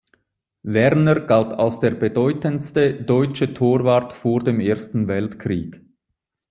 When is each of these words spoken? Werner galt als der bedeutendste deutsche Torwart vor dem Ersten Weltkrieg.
Werner 0.63 1.19
galt 1.27 1.53
als 1.53 1.79
der 1.79 1.91
bedeutendste 1.91 3.03
deutsche 3.03 3.53
Torwart 3.53 4.13
vor 4.13 4.39
dem 4.39 4.59
Ersten 4.59 5.07
Weltkrieg. 5.07 5.79